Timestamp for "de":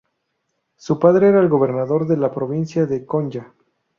2.07-2.17, 2.87-3.05